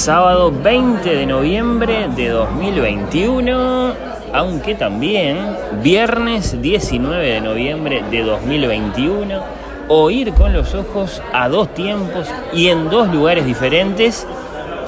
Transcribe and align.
sábado 0.00 0.50
20 0.50 1.14
de 1.14 1.26
noviembre 1.26 2.08
de 2.16 2.30
2021, 2.30 3.92
aunque 4.32 4.74
también 4.74 5.36
viernes 5.82 6.62
19 6.62 7.34
de 7.34 7.40
noviembre 7.42 8.02
de 8.10 8.22
2021, 8.22 9.42
oír 9.88 10.32
con 10.32 10.54
los 10.54 10.74
ojos 10.74 11.20
a 11.34 11.50
dos 11.50 11.74
tiempos 11.74 12.28
y 12.54 12.68
en 12.68 12.88
dos 12.88 13.12
lugares 13.12 13.44
diferentes, 13.44 14.26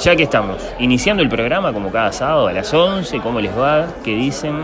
ya 0.01 0.17
que 0.17 0.23
estamos 0.23 0.57
iniciando 0.79 1.23
el 1.23 1.29
programa 1.29 1.75
como 1.75 1.93
cada 1.93 2.11
sábado 2.11 2.47
a 2.47 2.55
las 2.55 2.73
11, 2.73 3.21
¿cómo 3.21 3.39
les 3.39 3.53
va? 3.53 3.89
¿Qué 4.03 4.13
dicen? 4.13 4.63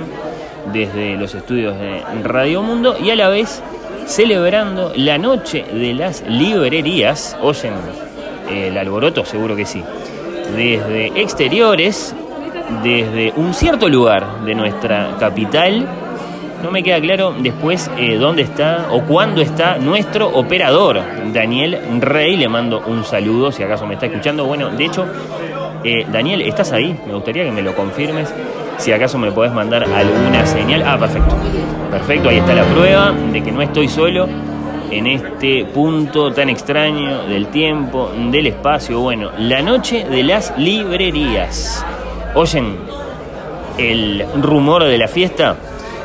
Desde 0.73 1.17
los 1.17 1.35
estudios 1.35 1.79
de 1.79 2.03
Radio 2.25 2.62
Mundo 2.62 2.96
y 2.99 3.11
a 3.11 3.17
la 3.17 3.29
vez 3.29 3.62
celebrando 4.07 4.95
la 4.96 5.19
noche 5.19 5.67
de 5.71 5.93
las 5.93 6.23
librerías, 6.27 7.37
oyen 7.43 7.75
el 8.51 8.79
alboroto, 8.79 9.27
seguro 9.27 9.55
que 9.55 9.67
sí, 9.67 9.85
desde 10.57 11.21
exteriores, 11.21 12.14
desde 12.82 13.32
un 13.36 13.54
cierto 13.54 13.89
lugar 13.89 14.45
de 14.45 14.55
nuestra 14.55 15.17
capital. 15.18 15.86
No 16.63 16.71
me 16.72 16.82
queda 16.82 17.00
claro 17.00 17.35
después 17.39 17.89
eh, 17.96 18.17
dónde 18.17 18.43
está 18.43 18.89
o 18.91 19.03
cuándo 19.03 19.41
está 19.41 19.79
nuestro 19.79 20.29
operador, 20.29 21.00
Daniel 21.32 21.79
Rey. 22.00 22.36
Le 22.36 22.49
mando 22.49 22.82
un 22.86 23.05
saludo 23.05 23.53
si 23.53 23.63
acaso 23.63 23.86
me 23.86 23.95
está 23.95 24.07
escuchando. 24.07 24.45
Bueno, 24.45 24.69
de 24.71 24.85
hecho, 24.85 25.07
eh, 25.85 26.05
Daniel, 26.11 26.43
¿estás 26.43 26.72
ahí? 26.72 26.99
Me 27.07 27.14
gustaría 27.14 27.44
que 27.44 27.53
me 27.53 27.63
lo 27.63 27.75
confirmes. 27.77 28.35
Si 28.79 28.93
acaso 28.93 29.19
me 29.19 29.30
podés 29.30 29.53
mandar 29.53 29.85
alguna 29.85 30.44
señal. 30.46 30.83
Ah, 30.85 30.99
perfecto. 30.99 31.36
Perfecto, 31.91 32.28
ahí 32.28 32.39
está 32.39 32.55
la 32.55 32.64
prueba 32.64 33.12
de 33.33 33.42
que 33.42 33.53
no 33.53 33.62
estoy 33.62 33.89
solo 33.89 34.28
en 34.91 35.06
este 35.06 35.65
punto 35.65 36.33
tan 36.33 36.48
extraño 36.48 37.25
del 37.25 37.48
tiempo, 37.48 38.11
del 38.31 38.47
espacio. 38.47 39.01
Bueno, 39.01 39.31
la 39.39 39.62
noche 39.62 40.05
de 40.05 40.23
las 40.23 40.56
librerías. 40.59 41.84
Oyen 42.34 42.77
el 43.78 44.25
rumor 44.41 44.84
de 44.84 44.98
la 44.98 45.08
fiesta 45.08 45.56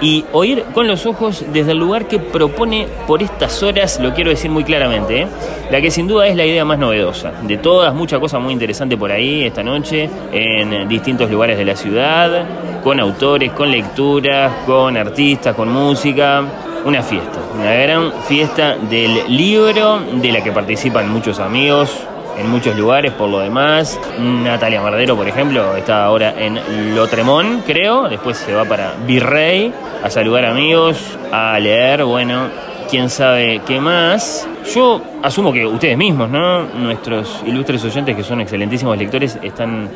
y 0.02 0.26
oír 0.34 0.64
con 0.74 0.88
los 0.88 1.06
ojos 1.06 1.46
desde 1.54 1.72
el 1.72 1.78
lugar 1.78 2.08
que 2.08 2.20
propone 2.20 2.88
por 3.08 3.24
estas 3.24 3.64
horas, 3.64 4.00
lo 4.02 4.14
quiero 4.14 4.30
decir 4.30 4.52
muy 4.52 4.64
claramente, 4.64 5.22
¿eh? 5.22 5.28
la 5.72 5.80
que 5.80 5.90
sin 5.92 6.08
duda 6.08 6.28
es 6.28 6.36
la 6.36 6.46
idea 6.46 6.66
más 6.66 6.78
novedosa. 6.78 7.32
De 7.44 7.58
todas, 7.58 7.94
mucha 7.94 8.20
cosa 8.20 8.38
muy 8.38 8.54
interesante 8.54 8.98
por 8.98 9.12
ahí 9.12 9.46
esta 9.46 9.64
noche, 9.64 10.10
en 10.32 10.90
distintos 10.90 11.32
lugares 11.32 11.58
de 11.58 11.66
la 11.66 11.76
ciudad, 11.76 12.46
con 12.84 13.00
autores, 13.00 13.52
con 13.54 13.72
lecturas, 13.72 14.52
con 14.66 14.98
artistas, 14.98 15.56
con 15.56 15.70
música 15.70 16.44
una 16.86 17.02
fiesta, 17.02 17.40
una 17.56 17.74
gran 17.74 18.12
fiesta 18.28 18.76
del 18.76 19.24
libro, 19.28 20.00
de 20.00 20.32
la 20.32 20.42
que 20.42 20.52
participan 20.52 21.12
muchos 21.12 21.40
amigos 21.40 22.06
en 22.38 22.50
muchos 22.50 22.76
lugares 22.78 23.12
por 23.14 23.30
lo 23.30 23.40
demás. 23.40 24.00
Natalia 24.20 24.82
Mardero, 24.82 25.16
por 25.16 25.28
ejemplo, 25.28 25.76
está 25.76 26.06
ahora 26.06 26.34
en 26.38 26.96
Lotremón, 26.96 27.64
creo, 27.66 28.10
después 28.10 28.38
se 28.38 28.54
va 28.54 28.66
para 28.66 28.94
Virrey 29.06 29.74
a 30.04 30.10
saludar 30.10 30.46
amigos, 30.46 31.18
a 31.32 31.58
leer, 31.60 32.04
bueno, 32.04 32.48
quién 32.90 33.10
sabe 33.10 33.62
qué 33.66 33.80
más. 33.80 34.48
Yo 34.74 35.02
asumo 35.22 35.52
que 35.52 35.66
ustedes 35.66 35.98
mismos, 35.98 36.30
¿no? 36.30 36.64
Nuestros 36.64 37.42
ilustres 37.46 37.84
oyentes, 37.84 38.16
que 38.16 38.24
son 38.24 38.42
excelentísimos 38.42 38.98
lectores, 38.98 39.38
están 39.42 39.90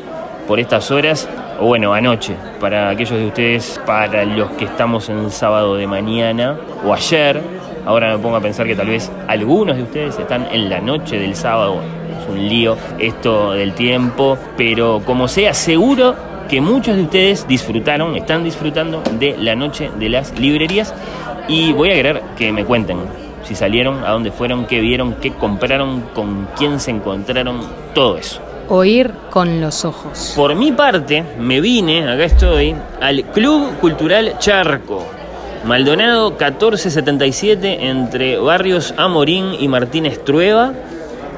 por 0.46 0.58
estas 0.60 0.90
horas, 0.90 1.28
o 1.58 1.66
bueno, 1.66 1.92
anoche, 1.92 2.34
para 2.60 2.90
aquellos 2.90 3.18
de 3.18 3.26
ustedes, 3.26 3.80
para 3.84 4.24
los 4.24 4.50
que 4.52 4.64
estamos 4.64 5.08
en 5.08 5.30
sábado 5.30 5.76
de 5.76 5.86
mañana 5.86 6.56
o 6.84 6.94
ayer. 6.94 7.40
Ahora 7.84 8.16
me 8.16 8.22
pongo 8.22 8.36
a 8.36 8.40
pensar 8.40 8.66
que 8.66 8.76
tal 8.76 8.88
vez 8.88 9.10
algunos 9.26 9.76
de 9.76 9.82
ustedes 9.82 10.18
están 10.18 10.46
en 10.52 10.68
la 10.68 10.80
noche 10.80 11.18
del 11.18 11.34
sábado. 11.34 11.80
Es 12.20 12.28
un 12.28 12.48
lío 12.48 12.76
esto 12.98 13.52
del 13.52 13.72
tiempo, 13.72 14.38
pero 14.56 15.00
como 15.04 15.26
sea, 15.26 15.54
seguro 15.54 16.14
que 16.48 16.60
muchos 16.60 16.96
de 16.96 17.02
ustedes 17.02 17.46
disfrutaron, 17.48 18.16
están 18.16 18.44
disfrutando 18.44 19.02
de 19.18 19.36
la 19.38 19.54
noche 19.54 19.90
de 19.98 20.08
las 20.08 20.38
librerías 20.38 20.94
y 21.46 21.72
voy 21.72 21.90
a 21.90 21.94
querer 21.94 22.22
que 22.36 22.52
me 22.52 22.64
cuenten 22.64 22.98
si 23.44 23.54
salieron, 23.54 24.04
a 24.04 24.10
dónde 24.10 24.30
fueron, 24.30 24.66
qué 24.66 24.80
vieron, 24.80 25.14
qué 25.14 25.32
compraron, 25.32 26.02
con 26.14 26.48
quién 26.56 26.78
se 26.80 26.90
encontraron, 26.90 27.60
todo 27.94 28.18
eso. 28.18 28.42
Oír 28.70 29.12
con 29.30 29.62
los 29.62 29.86
ojos. 29.86 30.34
Por 30.36 30.54
mi 30.54 30.72
parte, 30.72 31.24
me 31.38 31.60
vine, 31.62 32.06
acá 32.06 32.24
estoy, 32.24 32.74
al 33.00 33.24
Club 33.24 33.78
Cultural 33.80 34.34
Charco. 34.38 35.06
Maldonado 35.64 36.30
1477 36.32 37.88
entre 37.88 38.36
Barrios 38.36 38.92
Amorín 38.98 39.54
y 39.58 39.68
Martínez 39.68 40.22
Trueba. 40.22 40.74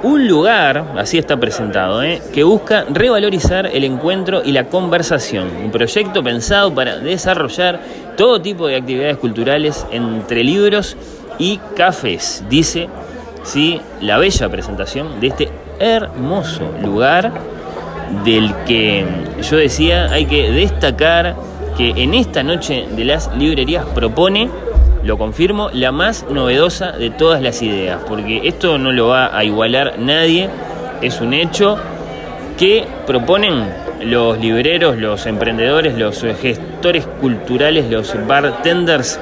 Un 0.02 0.26
lugar, 0.26 0.94
así 0.96 1.18
está 1.18 1.38
presentado, 1.38 2.02
¿eh? 2.02 2.20
que 2.32 2.42
busca 2.42 2.84
revalorizar 2.88 3.66
el 3.66 3.84
encuentro 3.84 4.42
y 4.44 4.50
la 4.50 4.64
conversación. 4.64 5.50
Un 5.64 5.70
proyecto 5.70 6.24
pensado 6.24 6.74
para 6.74 6.96
desarrollar 6.96 7.80
todo 8.16 8.42
tipo 8.42 8.66
de 8.66 8.76
actividades 8.76 9.18
culturales 9.18 9.86
entre 9.92 10.42
libros 10.42 10.96
y 11.38 11.58
cafés, 11.76 12.42
dice 12.48 12.88
¿sí? 13.50 13.80
la 14.00 14.16
bella 14.16 14.48
presentación 14.48 15.18
de 15.20 15.26
este 15.26 15.48
hermoso 15.80 16.62
lugar 16.84 17.32
del 18.24 18.54
que 18.64 19.04
yo 19.42 19.56
decía 19.56 20.04
hay 20.12 20.26
que 20.26 20.52
destacar 20.52 21.34
que 21.76 21.90
en 21.96 22.14
esta 22.14 22.44
noche 22.44 22.86
de 22.94 23.04
las 23.04 23.34
librerías 23.36 23.84
propone, 23.86 24.48
lo 25.02 25.18
confirmo, 25.18 25.68
la 25.72 25.90
más 25.90 26.26
novedosa 26.30 26.92
de 26.92 27.10
todas 27.10 27.42
las 27.42 27.60
ideas, 27.62 28.00
porque 28.06 28.42
esto 28.44 28.78
no 28.78 28.92
lo 28.92 29.08
va 29.08 29.36
a 29.36 29.42
igualar 29.42 29.98
nadie, 29.98 30.48
es 31.02 31.20
un 31.20 31.34
hecho 31.34 31.76
que 32.56 32.86
proponen 33.04 33.64
los 34.02 34.38
libreros, 34.38 34.96
los 34.96 35.26
emprendedores, 35.26 35.96
los 35.96 36.24
gestores 36.40 37.06
culturales, 37.20 37.90
los 37.90 38.14
bartenders 38.26 39.20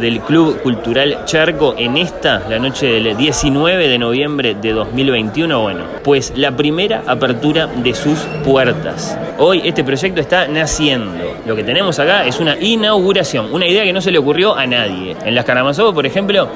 del 0.00 0.20
Club 0.20 0.60
Cultural 0.62 1.24
Charco 1.24 1.74
en 1.76 1.96
esta, 1.96 2.42
la 2.48 2.58
noche 2.58 2.86
del 2.86 3.16
19 3.16 3.88
de 3.88 3.98
noviembre 3.98 4.54
de 4.54 4.72
2021, 4.72 5.60
bueno, 5.60 5.84
pues 6.02 6.32
la 6.36 6.56
primera 6.56 7.02
apertura 7.06 7.66
de 7.66 7.94
sus 7.94 8.18
puertas. 8.44 9.18
Hoy 9.38 9.62
este 9.64 9.84
proyecto 9.84 10.20
está 10.20 10.48
naciendo. 10.48 11.24
Lo 11.46 11.56
que 11.56 11.64
tenemos 11.64 11.98
acá 11.98 12.24
es 12.24 12.40
una 12.40 12.56
inauguración, 12.58 13.52
una 13.52 13.66
idea 13.66 13.84
que 13.84 13.92
no 13.92 14.00
se 14.00 14.10
le 14.10 14.18
ocurrió 14.18 14.54
a 14.54 14.66
nadie. 14.66 15.16
En 15.24 15.34
las 15.34 15.44
Karamazov, 15.44 15.94
por 15.94 16.06
ejemplo, 16.06 16.48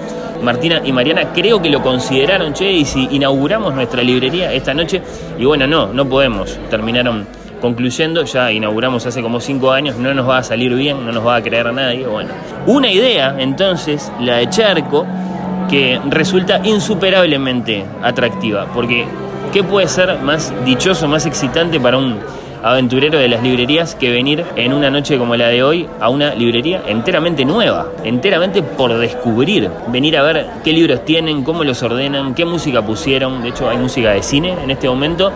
Martina 0.42 0.80
y 0.84 0.92
Mariana 0.92 1.32
creo 1.32 1.60
que 1.60 1.70
lo 1.70 1.82
consideraron, 1.82 2.52
che, 2.52 2.70
y 2.70 2.84
si 2.84 3.08
inauguramos 3.10 3.74
nuestra 3.74 4.02
librería 4.02 4.52
esta 4.52 4.74
noche, 4.74 5.02
y 5.38 5.44
bueno, 5.44 5.66
no, 5.66 5.92
no 5.92 6.08
podemos. 6.08 6.58
Terminaron 6.70 7.26
concluyendo, 7.64 8.22
ya 8.24 8.52
inauguramos 8.52 9.06
hace 9.06 9.22
como 9.22 9.40
cinco 9.40 9.72
años, 9.72 9.96
no 9.96 10.12
nos 10.12 10.28
va 10.28 10.36
a 10.36 10.42
salir 10.42 10.74
bien, 10.74 11.02
no 11.06 11.12
nos 11.12 11.26
va 11.26 11.36
a 11.36 11.42
creer 11.42 11.72
nadie. 11.72 12.06
Bueno, 12.06 12.28
una 12.66 12.90
idea 12.90 13.34
entonces, 13.38 14.12
la 14.20 14.36
de 14.36 14.50
Charco, 14.50 15.06
que 15.70 15.98
resulta 16.10 16.60
insuperablemente 16.62 17.86
atractiva, 18.02 18.66
porque 18.74 19.06
¿qué 19.50 19.64
puede 19.64 19.88
ser 19.88 20.18
más 20.18 20.52
dichoso, 20.66 21.08
más 21.08 21.24
excitante 21.24 21.80
para 21.80 21.96
un 21.96 22.18
aventurero 22.62 23.18
de 23.18 23.28
las 23.28 23.42
librerías 23.42 23.94
que 23.94 24.10
venir 24.10 24.44
en 24.56 24.74
una 24.74 24.90
noche 24.90 25.16
como 25.16 25.34
la 25.34 25.48
de 25.48 25.62
hoy 25.62 25.88
a 26.00 26.10
una 26.10 26.34
librería 26.34 26.82
enteramente 26.86 27.46
nueva, 27.46 27.86
enteramente 28.04 28.62
por 28.62 28.94
descubrir, 28.98 29.70
venir 29.88 30.18
a 30.18 30.22
ver 30.22 30.46
qué 30.62 30.74
libros 30.74 31.02
tienen, 31.06 31.42
cómo 31.42 31.64
los 31.64 31.82
ordenan, 31.82 32.34
qué 32.34 32.44
música 32.44 32.82
pusieron, 32.82 33.42
de 33.42 33.48
hecho 33.48 33.70
hay 33.70 33.78
música 33.78 34.10
de 34.10 34.22
cine 34.22 34.54
en 34.62 34.70
este 34.70 34.86
momento 34.86 35.32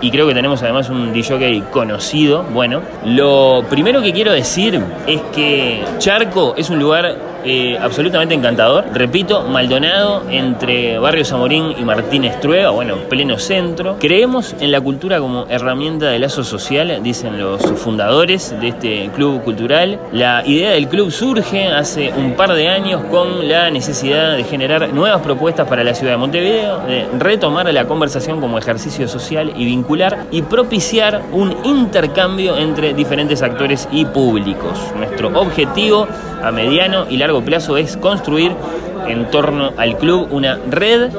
y 0.00 0.10
creo 0.10 0.26
que 0.28 0.34
tenemos 0.34 0.62
además 0.62 0.88
un 0.88 1.12
DJ 1.12 1.64
conocido. 1.70 2.42
Bueno, 2.42 2.82
lo 3.04 3.64
primero 3.68 4.02
que 4.02 4.12
quiero 4.12 4.32
decir 4.32 4.80
es 5.06 5.20
que 5.34 5.84
Charco 5.98 6.54
es 6.56 6.70
un 6.70 6.78
lugar 6.78 7.35
eh, 7.46 7.78
absolutamente 7.80 8.34
encantador. 8.34 8.84
Repito, 8.92 9.44
Maldonado 9.44 10.24
entre 10.30 10.98
Barrio 10.98 11.24
Zamorín 11.24 11.74
y 11.78 11.84
Martínez 11.84 12.40
Trueba, 12.40 12.70
bueno, 12.70 12.96
pleno 13.08 13.38
centro. 13.38 13.96
Creemos 14.00 14.56
en 14.60 14.72
la 14.72 14.80
cultura 14.80 15.20
como 15.20 15.46
herramienta 15.48 16.06
de 16.06 16.18
lazo 16.18 16.42
social, 16.42 17.00
dicen 17.02 17.38
los 17.38 17.62
fundadores 17.76 18.54
de 18.60 18.68
este 18.68 19.10
club 19.14 19.42
cultural. 19.42 19.98
La 20.12 20.44
idea 20.44 20.72
del 20.72 20.88
club 20.88 21.10
surge 21.10 21.68
hace 21.68 22.12
un 22.16 22.32
par 22.32 22.52
de 22.52 22.68
años 22.68 23.02
con 23.10 23.48
la 23.48 23.70
necesidad 23.70 24.36
de 24.36 24.44
generar 24.44 24.92
nuevas 24.92 25.20
propuestas 25.22 25.68
para 25.68 25.84
la 25.84 25.94
ciudad 25.94 26.14
de 26.14 26.18
Montevideo, 26.18 26.80
de 26.80 27.06
retomar 27.18 27.72
la 27.72 27.86
conversación 27.86 28.40
como 28.40 28.58
ejercicio 28.58 29.06
social 29.06 29.52
y 29.56 29.64
vincular 29.64 30.26
y 30.30 30.42
propiciar 30.42 31.22
un 31.32 31.56
intercambio 31.64 32.56
entre 32.56 32.92
diferentes 32.92 33.42
actores 33.42 33.88
y 33.92 34.04
públicos. 34.04 34.78
Nuestro 34.96 35.28
objetivo 35.38 36.08
a 36.42 36.50
mediano 36.52 37.06
y 37.08 37.16
largo 37.16 37.35
plazo 37.42 37.76
es 37.76 37.96
construir 37.96 38.52
en 39.08 39.30
torno 39.30 39.72
al 39.76 39.98
club 39.98 40.28
una 40.30 40.58
red 40.70 41.10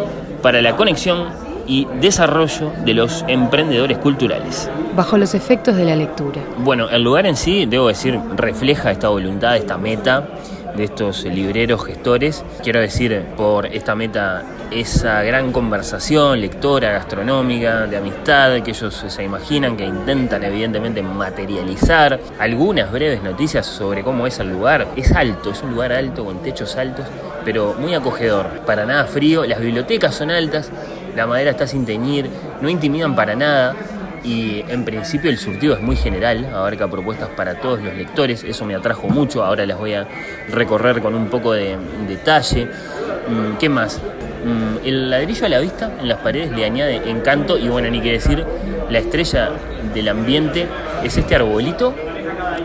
para 0.42 0.62
la 0.62 0.76
conexión 0.76 1.26
y 1.68 1.86
desarrollo 2.00 2.72
de 2.86 2.94
los 2.94 3.26
emprendedores 3.28 3.98
culturales. 3.98 4.70
Bajo 4.96 5.18
los 5.18 5.36
efectos 5.36 5.76
de 5.76 5.86
la 5.86 5.96
lectura. 5.96 6.42
Bueno, 6.60 6.90
el 6.90 7.04
lugar 7.04 7.26
en 7.26 7.36
sí, 7.36 7.66
debo 7.66 7.88
decir, 7.88 8.20
refleja 8.36 8.92
esta 8.92 9.10
voluntad, 9.10 9.58
esta 9.58 9.78
meta 9.78 10.28
de 10.76 10.86
estos 10.86 11.26
libreros 11.26 11.86
gestores. 11.86 12.44
Quiero 12.64 12.80
decir, 12.80 13.26
por 13.36 13.66
esta 13.66 13.96
meta 13.96 14.44
esa 14.72 15.24
gran 15.24 15.52
conversación 15.52 16.42
lectora, 16.42 16.92
gastronómica, 16.92 17.88
de 17.88 17.98
amistad 17.98 18.62
que 18.62 18.72
ellos 18.72 19.06
se 19.08 19.24
imaginan, 19.24 19.78
que 19.78 19.86
intentan 19.86 20.44
evidentemente 20.44 21.02
materializar. 21.02 22.20
Algunas 22.40 22.92
breves 22.92 23.24
noticias 23.24 23.66
sobre 23.66 24.04
cómo 24.04 24.28
es 24.28 24.40
el 24.40 24.52
lugar. 24.52 24.88
Es 24.96 25.12
alto, 25.12 25.52
es 25.52 25.62
un 25.64 25.72
lugar 25.72 25.94
alto 25.94 26.26
con 26.26 26.42
techos 26.42 26.76
altos, 26.76 27.06
pero 27.46 27.76
muy 27.80 27.94
acogedor, 27.94 28.48
para 28.66 28.86
nada 28.86 29.06
frío. 29.06 29.46
Las 29.46 29.60
bibliotecas 29.60 30.16
son 30.16 30.32
altas, 30.32 30.70
la 31.16 31.26
madera 31.28 31.52
está 31.52 31.68
sin 31.68 31.86
teñir, 31.86 32.30
no 32.62 32.70
intimidan 32.70 33.16
para 33.16 33.36
nada 33.36 33.76
y 34.24 34.64
en 34.68 34.84
principio 34.84 35.30
el 35.30 35.38
surtido 35.38 35.76
es 35.76 35.82
muy 35.82 35.96
general, 35.96 36.46
abarca 36.54 36.88
propuestas 36.88 37.30
para 37.30 37.62
todos 37.62 37.82
los 37.82 37.96
lectores, 37.96 38.44
eso 38.44 38.66
me 38.66 38.76
atrajo 38.76 39.08
mucho, 39.08 39.44
ahora 39.44 39.66
las 39.66 39.78
voy 39.78 39.94
a 39.94 40.08
recorrer 40.50 41.02
con 41.02 41.16
un 41.16 41.28
poco 41.28 41.54
de 41.54 41.78
detalle. 42.08 42.66
Mm, 42.66 43.58
¿Qué 43.58 43.70
más? 43.70 44.02
Mm, 44.48 44.78
el 44.86 45.10
ladrillo 45.10 45.46
a 45.46 45.50
la 45.50 45.60
vista 45.60 45.92
en 46.00 46.08
las 46.08 46.20
paredes 46.20 46.52
le 46.52 46.64
añade 46.64 47.10
encanto 47.10 47.58
y 47.58 47.68
bueno, 47.68 47.90
ni 47.90 48.00
que 48.00 48.14
decir, 48.14 48.46
la 48.90 49.00
estrella 49.00 49.50
del 49.94 50.08
ambiente 50.08 50.68
es 51.04 51.18
este 51.18 51.36
arbolito, 51.36 51.94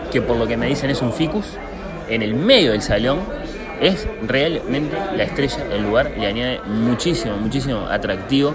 que 0.09 0.21
por 0.21 0.37
lo 0.37 0.47
que 0.47 0.55
me 0.55 0.67
dicen 0.67 0.89
es 0.89 1.01
un 1.01 1.11
ficus, 1.11 1.45
en 2.07 2.21
el 2.21 2.35
medio 2.35 2.71
del 2.71 2.81
salón, 2.81 3.19
es 3.81 4.07
realmente 4.25 4.95
la 5.17 5.23
estrella 5.23 5.65
del 5.65 5.83
lugar, 5.83 6.11
le 6.17 6.25
añade 6.25 6.61
muchísimo, 6.65 7.35
muchísimo 7.35 7.85
atractivo 7.89 8.53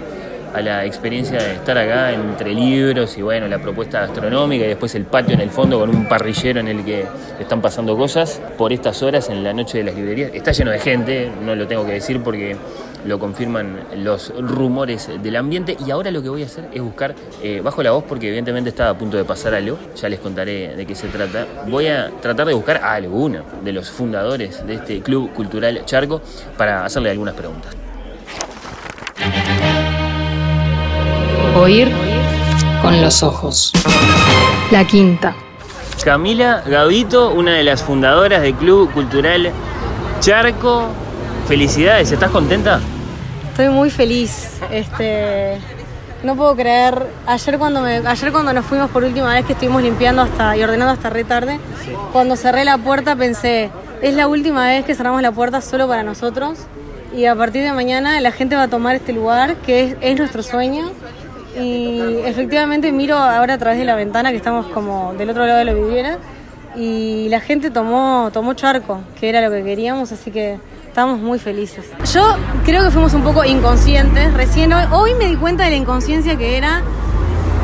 a 0.53 0.61
la 0.61 0.85
experiencia 0.85 1.37
de 1.37 1.53
estar 1.53 1.77
acá 1.77 2.11
entre 2.11 2.53
libros 2.53 3.15
y 3.15 3.21
bueno, 3.21 3.47
la 3.47 3.59
propuesta 3.59 4.01
gastronómica 4.01 4.65
y 4.65 4.69
después 4.69 4.95
el 4.95 5.05
patio 5.05 5.35
en 5.35 5.41
el 5.41 5.51
fondo 5.51 5.79
con 5.79 5.89
un 5.89 6.07
parrillero 6.07 6.59
en 6.59 6.67
el 6.67 6.83
que 6.83 7.05
están 7.39 7.61
pasando 7.61 7.95
cosas 7.95 8.41
por 8.57 8.73
estas 8.73 9.03
horas 9.03 9.29
en 9.29 9.43
la 9.43 9.53
noche 9.53 9.77
de 9.77 9.83
las 9.83 9.93
librerías. 9.93 10.31
Está 10.33 10.51
lleno 10.51 10.71
de 10.71 10.79
gente, 10.79 11.31
no 11.43 11.55
lo 11.55 11.67
tengo 11.67 11.85
que 11.85 11.93
decir 11.93 12.21
porque 12.23 12.55
lo 13.05 13.19
confirman 13.19 13.79
los 13.97 14.33
rumores 14.37 15.09
del 15.21 15.35
ambiente 15.35 15.77
y 15.85 15.91
ahora 15.91 16.11
lo 16.11 16.21
que 16.21 16.29
voy 16.29 16.43
a 16.43 16.45
hacer 16.45 16.69
es 16.73 16.81
buscar 16.81 17.15
eh, 17.41 17.61
bajo 17.63 17.81
la 17.83 17.91
voz 17.91 18.03
porque 18.03 18.27
evidentemente 18.27 18.69
estaba 18.69 18.91
a 18.91 18.97
punto 18.97 19.17
de 19.17 19.25
pasar 19.25 19.53
algo, 19.53 19.77
ya 19.95 20.09
les 20.09 20.19
contaré 20.19 20.75
de 20.75 20.85
qué 20.85 20.95
se 20.95 21.07
trata. 21.07 21.45
Voy 21.67 21.87
a 21.87 22.09
tratar 22.21 22.47
de 22.47 22.53
buscar 22.53 22.77
a 22.77 22.93
alguno 22.93 23.43
de 23.63 23.73
los 23.73 23.89
fundadores 23.89 24.65
de 24.65 24.75
este 24.75 25.01
Club 25.01 25.33
Cultural 25.33 25.83
Charco 25.85 26.21
para 26.57 26.85
hacerle 26.85 27.11
algunas 27.11 27.35
preguntas. 27.35 27.75
Oír 31.55 31.91
con 32.81 33.01
los 33.01 33.23
ojos. 33.23 33.71
La 34.71 34.85
quinta. 34.85 35.35
Camila 36.03 36.63
Gavito, 36.65 37.31
una 37.31 37.53
de 37.53 37.63
las 37.63 37.83
fundadoras 37.83 38.41
del 38.41 38.55
Club 38.55 38.91
Cultural 38.93 39.51
Charco. 40.21 40.87
Felicidades, 41.47 42.11
¿estás 42.11 42.31
contenta? 42.31 42.79
Estoy 43.59 43.75
muy 43.75 43.89
feliz. 43.89 44.57
Este, 44.71 45.57
no 46.23 46.37
puedo 46.37 46.55
creer. 46.55 47.07
Ayer 47.27 47.57
cuando 47.59 47.81
me, 47.81 47.97
ayer 47.97 48.31
cuando 48.31 48.53
nos 48.53 48.65
fuimos 48.65 48.89
por 48.89 49.03
última 49.03 49.33
vez 49.33 49.43
que 49.43 49.51
estuvimos 49.51 49.83
limpiando 49.83 50.21
hasta 50.21 50.55
y 50.55 50.63
ordenando 50.63 50.93
hasta 50.93 51.09
re 51.09 51.25
tarde, 51.25 51.59
cuando 52.13 52.37
cerré 52.37 52.63
la 52.63 52.77
puerta 52.77 53.17
pensé, 53.17 53.69
es 54.01 54.13
la 54.13 54.29
última 54.29 54.65
vez 54.65 54.85
que 54.85 54.95
cerramos 54.95 55.21
la 55.21 55.33
puerta 55.33 55.59
solo 55.59 55.89
para 55.89 56.03
nosotros 56.03 56.59
y 57.13 57.25
a 57.25 57.35
partir 57.35 57.61
de 57.63 57.73
mañana 57.73 58.21
la 58.21 58.31
gente 58.31 58.55
va 58.55 58.63
a 58.63 58.67
tomar 58.69 58.95
este 58.95 59.11
lugar 59.11 59.57
que 59.57 59.83
es, 59.83 59.95
es 59.99 60.17
nuestro 60.17 60.41
sueño 60.41 60.91
y 61.59 61.99
efectivamente 62.23 62.93
miro 62.93 63.17
ahora 63.17 63.55
a 63.55 63.57
través 63.57 63.77
de 63.77 63.83
la 63.83 63.95
ventana 63.95 64.31
que 64.31 64.37
estamos 64.37 64.67
como 64.67 65.13
del 65.15 65.31
otro 65.31 65.45
lado 65.45 65.59
de 65.59 65.65
la 65.65 65.73
vidriera 65.73 66.17
y 66.77 67.27
la 67.27 67.41
gente 67.41 67.71
tomó, 67.71 68.29
tomó 68.31 68.53
charco, 68.53 69.01
que 69.19 69.27
era 69.27 69.41
lo 69.41 69.51
que 69.51 69.65
queríamos, 69.65 70.13
así 70.13 70.31
que 70.31 70.59
estamos 70.99 71.21
muy 71.21 71.39
felices. 71.39 71.85
Yo 72.13 72.35
creo 72.65 72.83
que 72.83 72.91
fuimos 72.91 73.13
un 73.13 73.23
poco 73.23 73.45
inconscientes, 73.45 74.33
recién 74.33 74.73
hoy, 74.73 74.83
hoy 74.91 75.13
me 75.13 75.29
di 75.29 75.37
cuenta 75.37 75.63
de 75.63 75.69
la 75.69 75.77
inconsciencia 75.77 76.35
que 76.37 76.57
era 76.57 76.81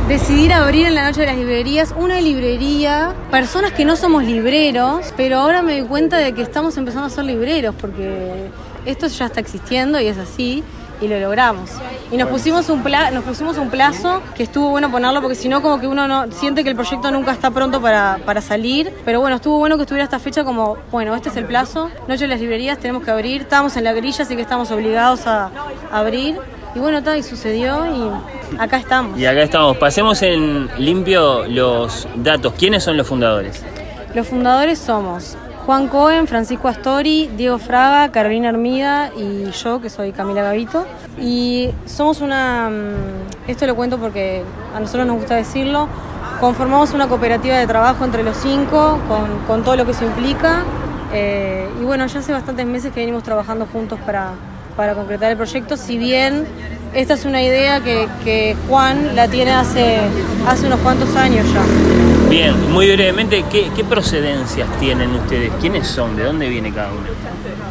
decidir 0.08 0.54
abrir 0.54 0.88
en 0.88 0.96
la 0.96 1.04
noche 1.04 1.20
de 1.20 1.28
las 1.28 1.36
librerías 1.36 1.94
una 1.98 2.22
librería, 2.22 3.14
personas 3.32 3.74
que 3.74 3.84
no 3.84 3.98
somos 3.98 4.24
libreros, 4.24 5.14
pero 5.18 5.40
ahora 5.40 5.62
me 5.62 5.74
di 5.74 5.86
cuenta 5.86 6.16
de 6.16 6.32
que 6.32 6.44
estamos 6.44 6.78
empezando 6.78 7.08
a 7.08 7.10
ser 7.10 7.26
libreros 7.26 7.76
porque 7.76 8.48
esto 8.86 9.08
ya 9.08 9.26
está 9.26 9.42
existiendo 9.42 10.00
y 10.00 10.08
es 10.08 10.18
así 10.18 10.64
y 11.06 11.08
lo 11.08 11.20
logramos. 11.20 11.70
Y 12.12 12.18
nos 12.18 12.30
pusimos 12.30 12.70
un 12.70 12.84
pla 12.84 13.12
nos 13.12 13.24
pusimos 13.24 13.58
un 13.58 13.70
plazo 13.70 14.22
que 14.36 14.44
estuvo 14.44 14.70
bueno 14.70 14.92
ponerlo 14.92 15.22
porque 15.22 15.36
si 15.36 15.48
no 15.48 15.62
como 15.62 15.80
que 15.80 15.88
uno 15.88 16.08
no 16.08 16.32
siente 16.32 16.64
que 16.64 16.70
el 16.70 16.76
proyecto 16.76 17.12
nunca 17.12 17.32
está 17.32 17.52
pronto 17.52 17.82
para, 17.82 18.20
para 18.26 18.42
salir, 18.42 18.92
pero 19.06 19.22
bueno, 19.22 19.38
estuvo 19.38 19.58
bueno 19.58 19.78
que 19.78 19.84
estuviera 19.84 20.04
esta 20.04 20.20
fecha 20.20 20.44
como, 20.44 20.78
bueno, 20.92 21.16
este 21.16 21.30
es 21.30 21.38
el 21.38 21.46
plazo, 21.46 21.90
noche 22.08 22.24
de 22.24 22.28
las 22.28 22.40
librerías, 22.40 22.78
tenemos 22.80 23.04
que 23.04 23.12
abrir, 23.12 23.42
estábamos 23.42 23.76
en 23.78 23.84
la 23.84 23.94
grilla, 23.94 24.24
así 24.24 24.36
que 24.36 24.42
estamos 24.42 24.72
obligados 24.72 25.28
a, 25.28 25.52
abrir. 25.92 26.38
Y 26.74 26.80
bueno, 26.80 27.02
tal, 27.02 27.18
y 27.18 27.24
sucedió 27.24 27.86
y 27.86 28.58
acá 28.60 28.78
estamos. 28.78 29.18
Y 29.18 29.26
acá 29.26 29.44
estamos. 29.44 29.78
Pasemos 29.78 30.22
en 30.24 30.70
limpio 30.78 31.48
los 31.48 32.06
datos. 32.18 32.54
¿Quiénes 32.58 32.84
son 32.84 32.98
los 32.98 33.08
fundadores? 33.08 33.64
Los 34.14 34.28
fundadores 34.28 34.80
somos 34.80 35.38
Juan 35.66 35.88
Cohen, 35.88 36.28
Francisco 36.28 36.68
Astori, 36.68 37.28
Diego 37.36 37.58
Fraga, 37.58 38.12
Carolina 38.12 38.50
Armida 38.50 39.10
y 39.18 39.50
yo, 39.50 39.82
que 39.82 39.90
soy 39.90 40.12
Camila 40.12 40.44
Gavito. 40.44 40.86
Y 41.20 41.72
somos 41.88 42.22
una, 42.22 42.70
mm, 42.70 43.50
esto 43.50 43.66
lo 43.66 43.76
cuento 43.76 43.98
porque 43.98 44.44
a 44.76 44.80
nosotros 44.80 45.08
nos 45.08 45.18
gusta 45.18 45.36
decirlo, 45.36 45.88
conformamos 46.40 46.94
una 46.94 47.08
cooperativa 47.08 47.58
de 47.58 47.66
trabajo 47.66 48.06
entre 48.06 48.24
los 48.24 48.38
cinco, 48.38 49.00
con, 49.48 49.64
todo 49.64 49.76
lo 49.76 49.86
que 49.86 49.92
eso 49.92 50.06
implica. 50.06 50.64
Eh, 51.12 51.68
y 51.82 51.84
bueno, 51.84 52.06
ya 52.06 52.20
hace 52.20 52.32
bastantes 52.32 52.66
meses 52.68 52.94
que 52.94 53.00
venimos 53.00 53.24
trabajando 53.24 53.66
juntos 53.66 54.00
para, 54.06 54.34
para 54.78 54.94
concretar 54.94 55.32
el 55.32 55.38
proyecto, 55.38 55.78
si 55.78 55.98
bien 55.98 56.46
esta 56.94 57.16
es 57.16 57.26
una 57.26 57.42
idea 57.42 57.82
que, 57.82 58.08
que 58.24 58.56
Juan 58.70 59.16
la 59.16 59.28
tiene 59.28 59.52
hace, 59.52 59.98
hace 60.48 60.68
unos 60.68 60.80
cuantos 60.82 61.16
años 61.16 61.46
ya. 61.52 62.15
Bien, 62.30 62.72
muy 62.72 62.92
brevemente, 62.92 63.44
¿qué, 63.52 63.84
procedencias 63.84 64.68
tienen 64.80 65.12
ustedes? 65.12 65.52
¿Quiénes 65.62 65.88
son? 65.88 66.16
¿De 66.16 66.24
dónde 66.24 66.50
viene 66.50 66.74
cada 66.74 66.92
uno? 66.92 67.02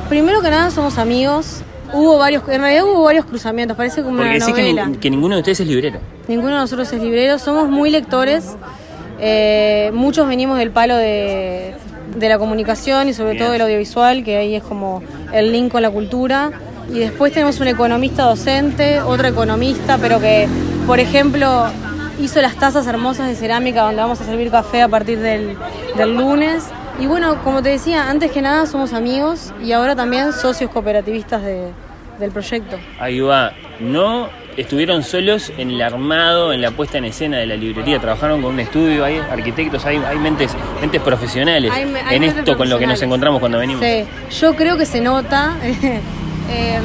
Primero 0.09 0.41
que 0.43 0.51
nada 0.51 0.71
somos 0.71 0.99
amigos. 0.99 1.62
Hubo 1.93 2.19
varios, 2.19 2.43
en 2.49 2.61
realidad 2.61 2.85
hubo 2.85 3.05
varios 3.05 3.25
cruzamientos, 3.25 3.77
parece 3.77 4.03
como 4.03 4.21
una 4.21 4.39
novela. 4.39 4.91
Que, 4.93 4.99
que, 4.99 5.11
ninguno 5.11 5.37
de 5.37 5.41
ustedes 5.41 5.61
es 5.61 5.67
librero. 5.67 6.01
Ninguno 6.29 6.55
de 6.55 6.61
nosotros 6.61 6.93
es 6.93 7.03
librero, 7.03 7.39
somos 7.39 7.69
muy 7.69 7.91
lectores. 7.91 8.56
Eh, 9.21 9.91
muchos 9.95 10.27
venimos 10.27 10.59
del 10.59 10.71
palo 10.71 10.97
de, 10.97 11.75
la 12.19 12.39
comunicación 12.39 13.09
y 13.09 13.15
sobre 13.15 13.37
todo 13.37 13.51
del 13.51 13.61
audiovisual, 13.62 14.25
que 14.25 14.37
ahí 14.37 14.55
es 14.55 14.62
como 14.62 15.03
el 15.33 15.53
link 15.53 15.71
con 15.73 15.83
la 15.83 15.91
cultura. 15.91 16.51
Y 16.93 16.99
después 16.99 17.33
tenemos 17.33 17.61
un 17.61 17.69
economista 17.69 18.25
docente, 18.25 19.01
otro 19.01 19.27
economista, 19.27 19.99
pero 19.99 20.21
que, 20.21 20.47
por 20.87 21.01
ejemplo, 21.01 21.67
hizo 22.20 22.40
las 22.40 22.56
tazas 22.56 22.87
hermosas 22.87 23.28
de 23.28 23.34
cerámica 23.34 23.82
donde 23.82 24.00
vamos 24.00 24.20
a 24.20 24.25
servir 24.25 24.50
café 24.50 24.82
a 24.82 24.89
partir 24.89 25.19
del, 25.19 25.56
lunes. 26.17 26.65
Y 26.98 27.06
bueno, 27.06 27.43
como 27.43 27.62
te 27.62 27.70
decía, 27.70 28.08
antes 28.08 28.31
que 28.31 28.41
nada 28.41 28.67
somos 28.67 28.93
amigos 28.93 29.53
y 29.62 29.72
ahora 29.72 29.96
también 29.96 30.32
socios 30.32 30.70
cooperativistas 30.70 31.43
del 31.43 32.31
proyecto. 32.31 32.79
Ahí 33.00 33.20
va, 33.20 33.53
no 33.81 34.29
estuvieron 34.56 35.03
solos 35.03 35.53
en 35.58 35.70
el 35.70 35.82
armado, 35.82 36.53
en 36.53 36.60
la 36.60 36.70
puesta 36.70 36.98
en 36.98 37.06
escena 37.06 37.39
de 37.39 37.46
la 37.46 37.56
librería, 37.56 37.98
trabajaron 37.98 38.43
con 38.43 38.55
un 38.55 38.60
estudio, 38.60 39.05
hay 39.05 39.19
arquitectos, 39.19 39.84
hay, 39.84 39.96
hay 39.96 40.19
mentes, 40.19 40.55
mentes 40.81 41.00
profesionales 41.03 41.72
en 42.10 42.22
esto 42.22 42.56
con 42.56 42.69
lo 42.69 42.79
que 42.79 42.86
nos 42.86 43.03
encontramos 43.03 43.41
cuando 43.41 43.58
venimos. 43.58 43.84
Sí, 43.84 44.05
yo 44.41 44.55
creo 44.55 44.77
que 44.77 44.86
se 44.86 45.00
nota. 45.00 45.56
Em, 46.46 46.82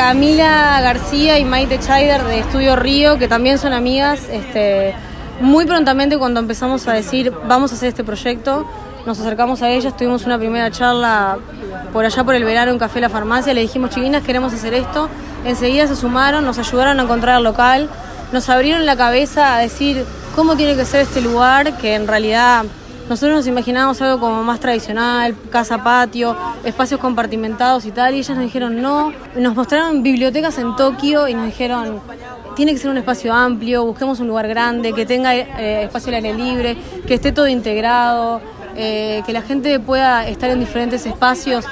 Camila 0.00 0.80
García 0.80 1.38
y 1.38 1.44
Maite 1.44 1.78
Chaider 1.78 2.24
de 2.24 2.38
Estudio 2.38 2.74
Río, 2.74 3.18
que 3.18 3.28
también 3.28 3.58
son 3.58 3.74
amigas, 3.74 4.30
este, 4.30 4.94
muy 5.42 5.66
prontamente 5.66 6.16
cuando 6.16 6.40
empezamos 6.40 6.88
a 6.88 6.94
decir 6.94 7.30
vamos 7.46 7.70
a 7.70 7.74
hacer 7.74 7.90
este 7.90 8.02
proyecto, 8.02 8.66
nos 9.04 9.20
acercamos 9.20 9.60
a 9.60 9.68
ellas, 9.68 9.94
tuvimos 9.94 10.24
una 10.24 10.38
primera 10.38 10.70
charla 10.70 11.36
por 11.92 12.06
allá 12.06 12.24
por 12.24 12.34
el 12.34 12.44
verano 12.44 12.72
en 12.72 12.78
Café 12.78 13.02
La 13.02 13.10
Farmacia, 13.10 13.52
le 13.52 13.60
dijimos 13.60 13.90
chiquinas 13.90 14.22
queremos 14.22 14.54
hacer 14.54 14.72
esto, 14.72 15.10
enseguida 15.44 15.86
se 15.86 15.96
sumaron, 15.96 16.46
nos 16.46 16.56
ayudaron 16.56 16.98
a 16.98 17.02
encontrar 17.02 17.36
el 17.36 17.44
local, 17.44 17.90
nos 18.32 18.48
abrieron 18.48 18.86
la 18.86 18.96
cabeza 18.96 19.54
a 19.54 19.58
decir 19.58 20.06
cómo 20.34 20.56
tiene 20.56 20.76
que 20.76 20.86
ser 20.86 21.02
este 21.02 21.20
lugar, 21.20 21.76
que 21.76 21.94
en 21.94 22.08
realidad 22.08 22.64
nosotros 23.10 23.38
nos 23.38 23.46
imaginábamos 23.48 24.00
algo 24.02 24.20
como 24.20 24.44
más 24.44 24.60
tradicional, 24.60 25.34
casa 25.50 25.82
patio, 25.82 26.36
espacios 26.62 27.00
compartimentados 27.00 27.84
y 27.84 27.90
tal, 27.90 28.14
y 28.14 28.18
ellas 28.18 28.36
nos 28.36 28.44
dijeron 28.44 28.80
no. 28.80 29.12
Nos 29.34 29.56
mostraron 29.56 30.04
bibliotecas 30.04 30.56
en 30.58 30.76
Tokio 30.76 31.26
y 31.26 31.34
nos 31.34 31.46
dijeron 31.46 32.00
tiene 32.54 32.72
que 32.72 32.78
ser 32.78 32.88
un 32.88 32.98
espacio 32.98 33.34
amplio, 33.34 33.84
busquemos 33.84 34.20
un 34.20 34.28
lugar 34.28 34.46
grande, 34.46 34.92
que 34.92 35.06
tenga 35.06 35.34
eh, 35.34 35.84
espacio 35.84 36.10
al 36.10 36.24
aire 36.24 36.34
libre, 36.34 36.76
que 37.04 37.14
esté 37.14 37.32
todo 37.32 37.48
integrado, 37.48 38.40
eh, 38.76 39.24
que 39.26 39.32
la 39.32 39.42
gente 39.42 39.80
pueda 39.80 40.28
estar 40.28 40.48
en 40.48 40.60
diferentes 40.60 41.04
espacios, 41.04 41.64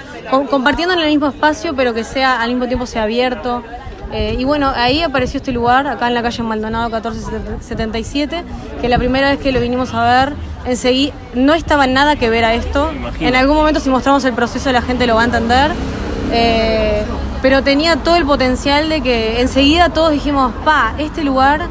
compartiendo 0.51 0.95
en 0.95 1.01
el 1.01 1.07
mismo 1.07 1.29
espacio, 1.29 1.77
pero 1.77 1.95
que 1.95 2.03
sea 2.03 2.43
al 2.43 2.51
mismo 2.51 2.67
tiempo 2.67 2.85
sea 2.85 3.05
abierto. 3.05 3.63
Eh, 4.13 4.37
y 4.39 4.45
bueno, 4.45 4.73
ahí 4.75 5.03
apareció 5.03 5.39
este 5.39 5.53
lugar, 5.53 5.87
acá 5.87 6.09
en 6.09 6.15
la 6.15 6.23
calle 6.23 6.43
Maldonado 6.43 6.89
1477, 6.89 8.43
que 8.81 8.89
la 8.89 8.99
primera 8.99 9.31
vez 9.31 9.39
que 9.39 9.53
lo 9.53 9.61
vinimos 9.61 9.95
a 9.95 10.03
ver, 10.03 10.33
enseguida 10.65 11.13
no 11.35 11.55
estaba 11.55 11.87
nada 11.87 12.17
que 12.17 12.29
ver 12.29 12.45
a 12.45 12.55
esto. 12.55 12.91
En 13.21 13.35
algún 13.35 13.57
momento 13.57 13.81
si 13.81 13.91
mostramos 13.91 14.25
el 14.25 14.35
proceso 14.35 14.71
la 14.73 14.83
gente 14.83 15.07
lo 15.07 15.15
va 15.15 15.23
a 15.23 15.25
entender. 15.27 15.73
Eh, 16.33 17.03
pero 17.41 17.63
tenía 17.63 17.97
todo 17.97 18.17
el 18.17 18.25
potencial 18.25 18.89
de 18.89 19.01
que 19.01 19.41
enseguida 19.41 19.91
todos 19.91 20.11
dijimos, 20.11 20.53
pa, 20.65 20.95
este 20.99 21.23
lugar 21.23 21.69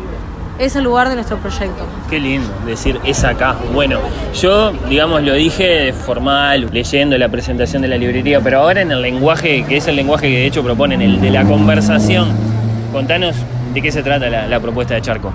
es 0.59 0.75
el 0.75 0.83
lugar 0.83 1.09
de 1.09 1.15
nuestro 1.15 1.37
proyecto. 1.37 1.85
Qué 2.09 2.19
lindo 2.19 2.49
decir 2.65 2.99
es 3.03 3.23
acá. 3.23 3.55
Bueno, 3.73 3.99
yo, 4.33 4.71
digamos, 4.89 5.21
lo 5.23 5.33
dije 5.33 5.93
formal, 5.93 6.69
leyendo 6.71 7.17
la 7.17 7.29
presentación 7.29 7.81
de 7.81 7.89
la 7.89 7.97
librería, 7.97 8.41
pero 8.41 8.61
ahora 8.61 8.81
en 8.81 8.91
el 8.91 9.01
lenguaje, 9.01 9.65
que 9.67 9.77
es 9.77 9.87
el 9.87 9.95
lenguaje 9.95 10.29
que 10.29 10.37
de 10.37 10.45
hecho 10.47 10.63
proponen, 10.63 11.01
el 11.01 11.21
de 11.21 11.29
la 11.29 11.43
conversación, 11.43 12.29
contanos 12.91 13.35
de 13.73 13.81
qué 13.81 13.91
se 13.91 14.01
trata 14.01 14.29
la, 14.29 14.59
propuesta 14.59 14.95
de 14.95 15.01
Charco. 15.01 15.31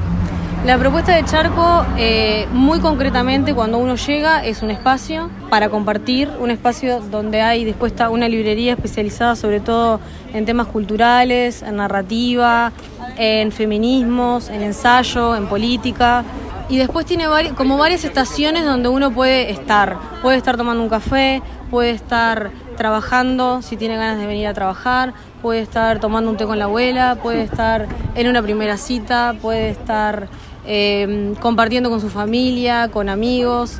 La 0.65 0.79
propuesta 0.79 1.17
de 1.17 1.25
Charco, 1.25 1.85
eh, 1.99 2.47
muy 2.53 2.79
concretamente, 2.79 3.53
cuando 3.53 3.79
uno 3.79 3.97
llega, 3.97 4.45
es 4.45 4.63
un 4.63 4.71
espacio 4.71 5.29
para 5.51 5.69
compartir, 5.69 6.31
un 6.39 6.53
espacio 6.53 7.01
donde 7.01 7.41
hay 7.41 7.65
dispuesta 7.65 8.11
una 8.11 8.29
librería 8.29 8.75
especializada 8.75 9.35
sobre 9.35 9.59
todo 9.59 9.99
en 10.33 10.45
temas 10.45 10.69
culturales, 10.69 11.63
en 11.63 11.77
narrativa, 11.77 12.71
en 13.17 13.51
feminismos, 13.51 14.51
en 14.51 14.63
ensayo, 14.63 15.35
en 15.35 15.49
política. 15.49 16.23
Y 16.69 16.79
después 16.79 17.07
tiene 17.07 17.25
como 17.57 17.77
varias 17.77 18.05
estaciones 18.05 18.65
donde 18.65 18.89
uno 18.89 19.11
puede 19.11 19.51
estar. 19.51 19.97
Puede 20.23 20.37
estar 20.37 20.57
tomando 20.57 20.81
un 20.81 20.89
café, 20.89 21.43
puede 21.73 21.91
estar 21.91 22.53
trabajando 22.77 23.63
si 23.63 23.77
tiene 23.77 23.97
ganas 23.97 24.19
de 24.19 24.27
venir 24.27 24.47
a 24.47 24.55
trabajar, 24.55 25.13
puede 25.43 25.61
estar 25.61 25.99
tomando 25.99 26.31
un 26.31 26.37
té 26.37 26.47
con 26.47 26.59
la 26.59 26.65
abuela, 26.65 27.17
puede 27.21 27.43
estar 27.43 27.89
en 28.15 28.29
una 28.29 28.43
primera 28.43 28.77
cita, 28.77 29.35
puede 29.43 29.71
estar 29.71 30.29
eh, 30.67 31.35
compartiendo 31.41 31.91
con 31.91 32.01
su 32.01 32.09
familia, 32.09 32.89
con 32.89 33.09
amigos, 33.09 33.79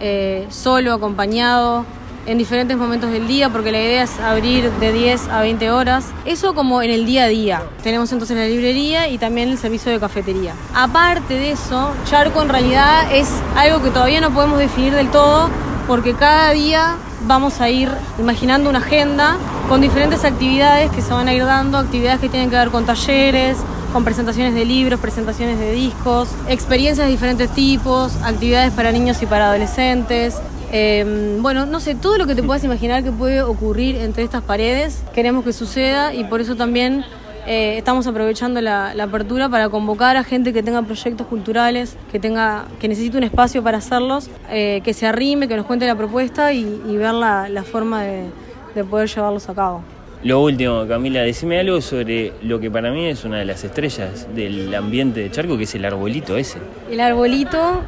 eh, 0.00 0.46
solo, 0.50 0.92
acompañado 0.92 1.84
en 2.26 2.38
diferentes 2.38 2.76
momentos 2.76 3.10
del 3.10 3.26
día, 3.26 3.50
porque 3.50 3.70
la 3.70 3.80
idea 3.80 4.02
es 4.02 4.18
abrir 4.18 4.70
de 4.72 4.92
10 4.92 5.28
a 5.28 5.40
20 5.42 5.70
horas. 5.70 6.06
Eso 6.24 6.54
como 6.54 6.82
en 6.82 6.90
el 6.90 7.04
día 7.04 7.24
a 7.24 7.28
día. 7.28 7.62
Tenemos 7.82 8.10
entonces 8.12 8.36
la 8.36 8.46
librería 8.46 9.08
y 9.08 9.18
también 9.18 9.50
el 9.50 9.58
servicio 9.58 9.92
de 9.92 10.00
cafetería. 10.00 10.54
Aparte 10.74 11.34
de 11.34 11.52
eso, 11.52 11.92
Charco 12.06 12.42
en 12.42 12.48
realidad 12.48 13.12
es 13.12 13.28
algo 13.56 13.82
que 13.82 13.90
todavía 13.90 14.20
no 14.20 14.30
podemos 14.30 14.58
definir 14.58 14.94
del 14.94 15.10
todo, 15.10 15.50
porque 15.86 16.14
cada 16.14 16.50
día 16.52 16.96
vamos 17.26 17.60
a 17.60 17.68
ir 17.68 17.90
imaginando 18.18 18.70
una 18.70 18.78
agenda 18.78 19.36
con 19.68 19.80
diferentes 19.80 20.24
actividades 20.24 20.90
que 20.90 21.02
se 21.02 21.12
van 21.12 21.28
a 21.28 21.34
ir 21.34 21.44
dando, 21.44 21.78
actividades 21.78 22.20
que 22.20 22.28
tienen 22.28 22.50
que 22.50 22.56
ver 22.56 22.70
con 22.70 22.84
talleres, 22.86 23.58
con 23.94 24.04
presentaciones 24.04 24.54
de 24.54 24.66
libros, 24.66 25.00
presentaciones 25.00 25.58
de 25.58 25.72
discos, 25.72 26.28
experiencias 26.48 27.06
de 27.06 27.12
diferentes 27.12 27.48
tipos, 27.54 28.14
actividades 28.22 28.74
para 28.74 28.92
niños 28.92 29.22
y 29.22 29.26
para 29.26 29.48
adolescentes, 29.48 30.34
Em, 30.76 31.40
bueno, 31.40 31.66
no 31.66 31.78
sé, 31.78 31.94
todo 31.94 32.18
lo 32.18 32.26
que 32.26 32.34
te 32.34 32.42
puedas 32.42 32.64
imaginar 32.64 33.04
que 33.04 33.12
puede 33.12 33.42
ocurrir 33.42 33.94
entre 33.94 34.24
estas 34.24 34.42
paredes, 34.42 35.04
queremos 35.14 35.44
que 35.44 35.52
suceda 35.52 36.12
y 36.12 36.24
por 36.24 36.40
eso 36.40 36.56
también 36.56 37.04
eh, 37.46 37.78
estamos 37.78 38.08
aprovechando 38.08 38.60
la, 38.60 38.90
apertura 39.00 39.48
para 39.48 39.68
convocar 39.68 40.16
a 40.16 40.24
gente 40.24 40.52
que 40.52 40.64
tenga 40.64 40.82
proyectos 40.82 41.28
culturales, 41.28 41.96
que 42.10 42.18
tenga, 42.18 42.64
que 42.80 42.88
necesite 42.88 43.16
un 43.16 43.22
espacio 43.22 43.62
para 43.62 43.78
hacerlos, 43.78 44.28
eh, 44.50 44.80
que 44.82 44.94
se 44.94 45.06
arrime, 45.06 45.46
que 45.46 45.56
nos 45.56 45.66
cuente 45.66 45.86
la 45.86 45.94
propuesta 45.94 46.52
y, 46.52 46.64
ver 46.96 47.14
la, 47.14 47.62
forma 47.62 48.02
de, 48.02 48.84
poder 48.90 49.08
llevarlos 49.08 49.48
a 49.48 49.54
cabo. 49.54 49.84
Lo 50.24 50.40
último, 50.40 50.86
Camila, 50.88 51.20
decime 51.20 51.60
algo 51.60 51.82
sobre 51.82 52.32
lo 52.42 52.58
que 52.58 52.70
para 52.70 52.90
mí 52.90 53.04
es 53.04 53.26
una 53.26 53.36
de 53.36 53.44
las 53.44 53.62
estrellas 53.62 54.26
del 54.34 54.74
ambiente 54.74 55.20
de 55.20 55.30
Charco, 55.30 55.58
que 55.58 55.64
es 55.64 55.74
el 55.74 55.84
arbolito 55.84 56.38
ese. 56.38 56.60
El 56.90 57.00
arbolito 57.00 57.82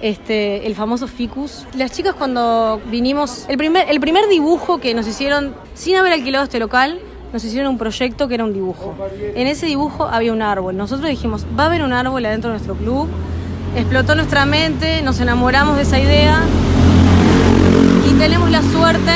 este, 0.00 0.66
el 0.66 0.74
famoso 0.74 1.06
ficus. 1.06 1.66
Las 1.76 1.92
chicas 1.92 2.14
cuando 2.14 2.80
vinimos, 2.90 3.44
el 3.50 3.58
primer, 3.58 3.86
el 3.90 4.00
primer 4.00 4.30
dibujo 4.30 4.78
que 4.78 4.94
nos 4.94 5.06
hicieron, 5.06 5.54
sin 5.74 5.96
haber 5.96 6.14
alquilado 6.14 6.44
este 6.44 6.58
local, 6.58 6.98
nos 7.34 7.44
hicieron 7.44 7.72
un 7.72 7.76
proyecto 7.76 8.28
que 8.28 8.36
era 8.36 8.44
un 8.44 8.54
dibujo. 8.54 8.96
En 9.34 9.46
ese 9.46 9.66
dibujo 9.66 10.06
había 10.06 10.32
un 10.32 10.40
árbol. 10.40 10.74
Nosotros 10.78 11.06
dijimos, 11.10 11.44
va 11.58 11.64
a 11.64 11.66
haber 11.66 11.82
un 11.82 11.92
árbol 11.92 12.24
adentro 12.24 12.48
de 12.48 12.54
nuestro 12.54 12.76
club. 12.76 13.08
Explotó 13.76 14.14
nuestra 14.14 14.46
mente, 14.46 15.02
nos 15.02 15.20
enamoramos 15.20 15.76
de 15.76 15.82
esa 15.82 16.00
idea 16.00 16.40
y 18.08 18.14
tenemos 18.18 18.50
la 18.50 18.62
suerte 18.62 19.12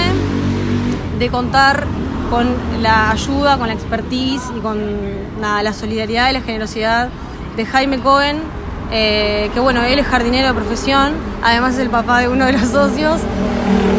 de 1.18 1.28
contar 1.30 1.86
con 2.30 2.46
la 2.82 3.10
ayuda, 3.10 3.58
con 3.58 3.68
la 3.68 3.74
expertise 3.74 4.42
y 4.56 4.60
con 4.60 4.78
la 5.40 5.72
solidaridad 5.72 6.30
y 6.30 6.32
la 6.32 6.40
generosidad 6.40 7.08
de 7.56 7.66
Jaime 7.66 7.98
Cohen, 7.98 8.38
eh, 8.90 9.50
que 9.52 9.60
bueno, 9.60 9.82
él 9.82 9.98
es 9.98 10.06
jardinero 10.06 10.48
de 10.48 10.54
profesión, 10.54 11.12
además 11.42 11.74
es 11.74 11.80
el 11.80 11.90
papá 11.90 12.20
de 12.20 12.28
uno 12.28 12.46
de 12.46 12.52
los 12.52 12.68
socios, 12.68 13.20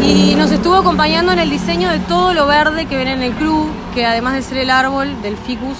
y 0.03 0.35
nos 0.35 0.51
estuvo 0.51 0.75
acompañando 0.75 1.31
en 1.31 1.39
el 1.39 1.49
diseño 1.49 1.89
de 1.89 1.99
todo 1.99 2.33
lo 2.33 2.47
verde 2.47 2.85
que 2.85 2.97
ven 2.97 3.07
en 3.07 3.21
el 3.21 3.33
club, 3.33 3.69
que 3.93 4.05
además 4.05 4.33
de 4.33 4.41
ser 4.41 4.57
el 4.57 4.69
árbol 4.69 5.21
del 5.21 5.37
ficus 5.37 5.77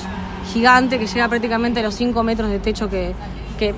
gigante 0.53 1.00
que 1.00 1.08
llega 1.08 1.27
prácticamente 1.27 1.79
a 1.79 1.84
los 1.84 1.96
5 1.96 2.22
metros 2.24 2.50
de 2.50 2.60
techo 2.60 2.89
que, 2.89 3.15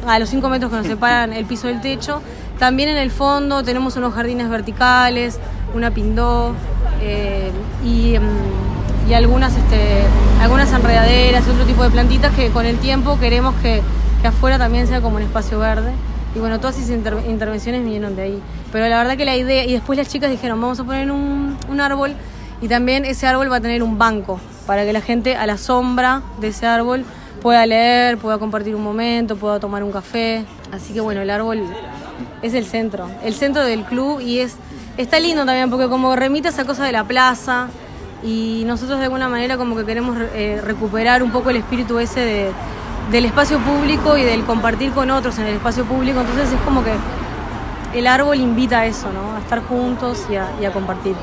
a 0.07 0.19
los 0.19 0.29
5 0.29 0.49
metros 0.49 0.71
que 0.71 0.77
nos 0.77 0.87
separan 0.87 1.33
el 1.33 1.45
piso 1.45 1.67
del 1.67 1.81
techo, 1.81 2.21
también 2.59 2.89
en 2.89 2.97
el 2.97 3.11
fondo 3.11 3.63
tenemos 3.63 3.95
unos 3.95 4.13
jardines 4.13 4.49
verticales, 4.49 5.39
una 5.73 5.91
pindó 5.91 6.53
eh, 7.01 7.51
y, 7.83 8.17
mm, 8.17 9.09
y 9.09 9.13
algunas, 9.13 9.55
este, 9.55 10.03
algunas 10.41 10.71
enredaderas, 10.71 11.47
otro 11.47 11.65
tipo 11.65 11.83
de 11.83 11.89
plantitas 11.89 12.33
que 12.33 12.49
con 12.49 12.65
el 12.65 12.77
tiempo 12.77 13.19
queremos 13.19 13.55
que 13.55 13.81
que 14.21 14.27
afuera 14.27 14.57
también 14.57 14.87
sea 14.87 15.01
como 15.01 15.17
un 15.17 15.23
espacio 15.23 15.59
verde. 15.59 15.91
Y 16.35 16.39
bueno, 16.39 16.59
todas 16.59 16.77
esas 16.77 16.91
intervenciones 17.27 17.83
vinieron 17.83 18.15
de 18.15 18.21
ahí. 18.21 18.41
Pero 18.71 18.87
la 18.87 18.97
verdad 18.99 19.17
que 19.17 19.25
la 19.25 19.35
idea, 19.35 19.65
y 19.65 19.73
después 19.73 19.97
las 19.97 20.07
chicas 20.07 20.29
dijeron, 20.29 20.61
vamos 20.61 20.79
a 20.79 20.83
poner 20.83 21.11
un, 21.11 21.57
un 21.67 21.81
árbol 21.81 22.13
y 22.61 22.67
también 22.67 23.03
ese 23.03 23.27
árbol 23.27 23.51
va 23.51 23.57
a 23.57 23.61
tener 23.61 23.83
un 23.83 23.97
banco 23.97 24.39
para 24.65 24.85
que 24.85 24.93
la 24.93 25.01
gente 25.01 25.35
a 25.35 25.45
la 25.45 25.57
sombra 25.57 26.21
de 26.39 26.49
ese 26.49 26.67
árbol 26.67 27.03
pueda 27.41 27.65
leer, 27.65 28.17
pueda 28.17 28.37
compartir 28.37 28.75
un 28.75 28.83
momento, 28.83 29.35
pueda 29.35 29.59
tomar 29.59 29.83
un 29.83 29.91
café. 29.91 30.45
Así 30.71 30.93
que 30.93 31.01
bueno, 31.01 31.21
el 31.21 31.29
árbol 31.29 31.63
es 32.41 32.53
el 32.53 32.65
centro, 32.65 33.09
el 33.23 33.33
centro 33.33 33.63
del 33.63 33.83
club 33.83 34.21
y 34.21 34.39
es 34.39 34.55
está 34.97 35.19
lindo 35.19 35.45
también 35.45 35.69
porque 35.69 35.87
como 35.87 36.15
remite 36.15 36.47
a 36.47 36.51
esa 36.51 36.65
cosa 36.65 36.85
de 36.85 36.91
la 36.91 37.03
plaza 37.03 37.67
y 38.23 38.63
nosotros 38.65 38.99
de 38.99 39.05
alguna 39.05 39.29
manera 39.29 39.57
como 39.57 39.75
que 39.75 39.85
queremos 39.85 40.17
eh, 40.33 40.61
recuperar 40.63 41.23
un 41.23 41.31
poco 41.31 41.49
el 41.49 41.57
espíritu 41.57 41.99
ese 41.99 42.19
de 42.19 42.51
del 43.09 43.25
espacio 43.25 43.59
público 43.59 44.17
y 44.17 44.23
del 44.23 44.43
compartir 44.43 44.91
con 44.91 45.09
otros 45.11 45.37
en 45.39 45.47
el 45.47 45.55
espacio 45.55 45.85
público. 45.85 46.21
Entonces 46.21 46.51
es 46.51 46.61
como 46.61 46.83
que 46.83 46.91
el 47.93 48.07
árbol 48.07 48.39
invita 48.39 48.81
a 48.81 48.85
eso, 48.85 49.11
¿no? 49.11 49.35
A 49.35 49.39
estar 49.39 49.61
juntos 49.63 50.25
y 50.29 50.65
a, 50.65 50.71
compartir. 50.71 51.15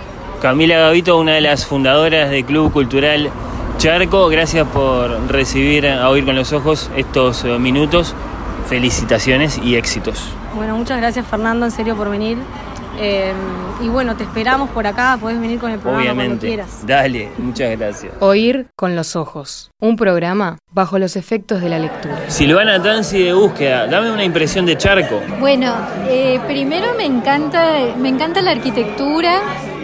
Camila 0.42 0.78
Gavito, 0.78 1.16
una 1.18 1.32
de 1.32 1.40
las 1.40 1.66
fundadoras 1.66 2.30
del 2.30 2.44
Club 2.44 2.72
Cultural 2.72 3.30
Charco, 3.78 4.28
gracias 4.28 4.66
por 4.68 5.28
recibir 5.28 5.88
a 5.88 6.08
Oír 6.10 6.24
con 6.24 6.36
los 6.36 6.52
Ojos 6.52 6.90
estos 6.96 7.44
eh, 7.44 7.58
minutos. 7.58 8.14
Felicitaciones 8.68 9.58
y 9.64 9.76
éxitos. 9.76 10.30
Bueno, 10.54 10.76
muchas 10.76 10.98
gracias 10.98 11.26
Fernando, 11.26 11.64
en 11.64 11.72
serio, 11.72 11.96
por 11.96 12.10
venir. 12.10 12.36
Eh, 13.00 13.32
y 13.80 13.88
bueno, 13.88 14.16
te 14.16 14.24
esperamos 14.24 14.70
por 14.70 14.86
acá, 14.86 15.16
podés 15.20 15.40
venir 15.40 15.60
con 15.60 15.70
el 15.70 15.78
programa 15.78 16.14
cuando 16.14 16.38
quieras. 16.38 16.84
Dale, 16.84 17.30
muchas 17.38 17.78
gracias. 17.78 18.12
Oír 18.20 18.66
con 18.74 18.96
los 18.96 19.14
ojos. 19.14 19.70
Un 19.80 19.96
programa 19.96 20.58
bajo 20.72 20.98
los 20.98 21.14
efectos 21.14 21.60
de 21.60 21.68
la 21.68 21.78
lectura. 21.78 22.18
Silvana 22.28 22.82
Tansi 22.82 23.22
de 23.22 23.32
búsqueda, 23.32 23.86
dame 23.86 24.10
una 24.10 24.24
impresión 24.24 24.66
de 24.66 24.76
Charco. 24.76 25.20
Bueno, 25.38 25.74
eh, 26.08 26.40
primero 26.46 26.94
me 26.96 27.04
encanta, 27.04 27.76
me 27.96 28.08
encanta 28.08 28.42
la 28.42 28.50
arquitectura. 28.50 29.40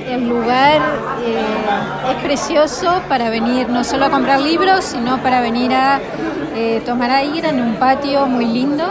El 0.08 0.28
lugar 0.28 0.82
eh, 1.24 2.10
es 2.10 2.22
precioso 2.22 3.00
para 3.08 3.30
venir 3.30 3.68
no 3.68 3.84
solo 3.84 4.06
a 4.06 4.10
comprar 4.10 4.40
libros, 4.40 4.84
sino 4.84 5.22
para 5.22 5.40
venir 5.40 5.72
a 5.72 6.00
tomar 6.84 7.10
aire 7.10 7.48
en 7.48 7.60
un 7.60 7.74
patio 7.76 8.26
muy 8.26 8.46
lindo 8.46 8.84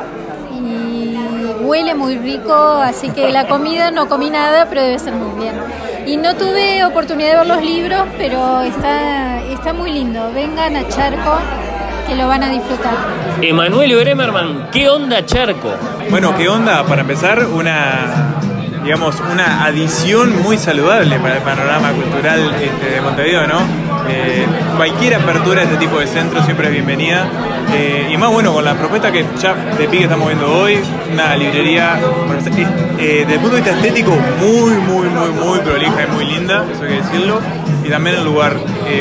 huele 1.63 1.95
muy 1.95 2.17
rico, 2.17 2.53
así 2.53 3.09
que 3.09 3.31
la 3.31 3.47
comida 3.47 3.91
no 3.91 4.07
comí 4.07 4.29
nada, 4.29 4.67
pero 4.69 4.81
debe 4.81 4.99
ser 4.99 5.13
muy 5.13 5.41
bien. 5.41 5.55
Y 6.05 6.17
no 6.17 6.35
tuve 6.35 6.83
oportunidad 6.85 7.31
de 7.31 7.37
ver 7.37 7.47
los 7.47 7.63
libros, 7.63 8.01
pero 8.17 8.61
está, 8.61 9.41
está 9.43 9.73
muy 9.73 9.91
lindo. 9.91 10.31
Vengan 10.33 10.75
a 10.75 10.87
Charco, 10.89 11.37
que 12.07 12.15
lo 12.15 12.27
van 12.27 12.43
a 12.43 12.49
disfrutar. 12.49 12.93
Emanuel 13.41 13.95
Bremerman, 13.95 14.69
¿qué 14.71 14.89
onda 14.89 15.25
Charco? 15.25 15.71
Bueno, 16.09 16.35
¿qué 16.35 16.49
onda? 16.49 16.83
Para 16.83 17.01
empezar, 17.01 17.45
una 17.45 18.33
digamos, 18.83 19.15
una 19.31 19.63
adición 19.63 20.43
muy 20.43 20.57
saludable 20.57 21.17
para 21.17 21.37
el 21.37 21.41
panorama 21.41 21.93
cultural 21.93 22.53
este, 22.61 22.95
de 22.95 23.01
Montevideo, 23.01 23.47
¿no? 23.47 23.82
Eh, 24.09 24.45
cualquier 24.75 25.15
apertura 25.15 25.61
de 25.61 25.73
este 25.73 25.77
tipo 25.77 25.99
de 25.99 26.07
centros 26.07 26.43
siempre 26.45 26.67
es 26.67 26.73
bienvenida. 26.73 27.27
Eh, 27.73 28.09
y 28.11 28.17
más 28.17 28.31
bueno, 28.31 28.53
con 28.53 28.63
la 28.63 28.75
propuesta 28.75 29.11
que 29.11 29.25
ya 29.39 29.53
de 29.53 29.87
pique 29.87 30.03
estamos 30.03 30.27
viendo 30.27 30.51
hoy, 30.51 30.79
una 31.11 31.35
librería, 31.35 31.99
eh, 32.99 33.23
desde 33.25 33.33
el 33.33 33.39
punto 33.39 33.55
de 33.55 33.61
vista 33.61 33.77
estético, 33.77 34.11
muy, 34.39 34.73
muy, 34.73 35.07
muy, 35.07 35.29
muy 35.29 35.59
prolija 35.59 36.03
y 36.03 36.11
muy 36.13 36.25
linda, 36.25 36.65
eso 36.71 36.83
hay 36.83 36.89
que 36.89 36.95
decirlo. 36.95 37.39
Y 37.83 37.89
también 37.89 38.15
el 38.17 38.23
lugar. 38.23 38.55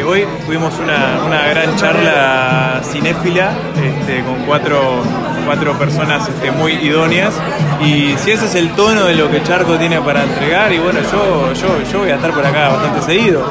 hoy 0.09 0.25
tuvimos 0.45 0.75
una, 0.79 1.47
gran 1.49 1.77
charla 1.77 2.81
cinéfila 2.83 3.53
este, 3.77 4.25
con 4.25 4.45
cuatro, 4.45 5.03
cuatro 5.47 5.79
personas 5.79 6.29
este, 6.29 6.51
muy 6.51 6.73
idóneas. 6.73 7.35
Y 7.81 8.15
si 8.19 8.33
ese 8.33 8.47
es 8.47 8.55
el 8.55 8.71
tono 8.71 9.05
de 9.05 9.15
lo 9.15 9.31
que 9.31 9.43
Charco 9.43 9.77
tiene 9.77 10.01
para 10.01 10.25
entregar, 10.25 10.73
y 10.73 10.79
bueno, 10.79 10.99
yo, 11.13 11.53
yo, 11.53 11.93
yo 11.93 11.99
voy 12.01 12.11
a 12.11 12.17
estar 12.17 12.33
por 12.33 12.45
acá 12.45 12.71
bastante 12.71 13.03
seguido. 13.03 13.45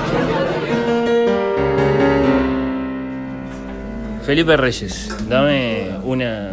Felipe 4.31 4.55
Reyes, 4.55 5.13
dame 5.27 5.89
una 6.05 6.51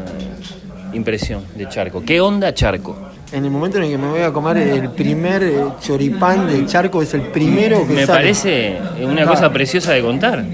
impresión 0.93 1.45
de 1.55 1.69
Charco. 1.69 2.03
¿Qué 2.05 2.21
onda 2.21 2.53
Charco? 2.53 2.97
En 3.31 3.45
el 3.45 3.53
momento 3.53 3.79
en 3.79 3.85
el 3.85 3.91
que 3.91 3.99
me 3.99 4.09
voy 4.09 4.21
a 4.23 4.33
comer 4.33 4.57
el 4.59 4.91
primer 4.91 5.45
eh, 5.45 5.61
choripán 5.81 6.49
de 6.49 6.67
charco, 6.67 7.01
es 7.03 7.15
el 7.15 7.21
primero 7.29 7.87
que 7.87 7.93
Me 7.95 8.05
sale. 8.05 8.19
parece 8.19 8.79
una 9.01 9.23
Ah. 9.23 9.27
cosa 9.27 9.53
preciosa 9.53 9.93
de 9.93 10.03
contar. 10.03 10.45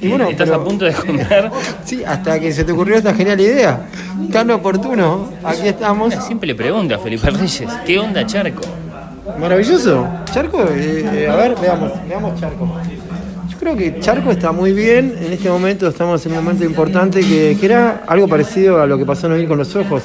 Y 0.00 0.06
bueno, 0.06 0.28
Estás 0.28 0.48
pero- 0.50 0.60
a 0.60 0.64
punto 0.64 0.84
de 0.84 0.92
comer. 0.92 1.50
Sí, 1.84 2.04
hasta 2.06 2.38
que 2.38 2.52
se 2.52 2.62
te 2.62 2.70
ocurrió 2.70 2.94
esta 2.98 3.12
genial 3.12 3.40
idea. 3.40 3.80
Tan 4.32 4.48
oportuno. 4.52 5.32
Aquí 5.42 5.66
estamos. 5.66 6.14
Una 6.14 6.22
simple 6.22 6.54
pregunta, 6.54 6.96
Felipe 7.00 7.28
Reyes. 7.28 7.64
¿Qué 7.84 7.98
onda 7.98 8.24
Charco? 8.24 8.62
Maravilloso. 9.40 10.06
Charco, 10.32 10.62
eh, 10.62 11.04
eh, 11.12 11.28
a 11.28 11.34
ver, 11.34 11.56
veamos, 11.60 11.90
veamos 12.08 12.38
Charco. 12.40 12.68
Yo 13.60 13.74
creo 13.74 13.76
que 13.76 13.98
Charco 13.98 14.30
está 14.30 14.52
muy 14.52 14.72
bien. 14.72 15.16
En 15.20 15.32
este 15.32 15.50
momento 15.50 15.88
estamos 15.88 16.24
en 16.24 16.32
un 16.32 16.38
momento 16.38 16.64
importante 16.64 17.20
que, 17.22 17.56
que 17.58 17.66
era 17.66 18.04
algo 18.06 18.28
parecido 18.28 18.80
a 18.80 18.86
lo 18.86 18.96
que 18.96 19.04
pasó 19.04 19.26
en 19.26 19.32
Oír 19.32 19.48
con 19.48 19.58
los 19.58 19.74
Ojos. 19.74 20.04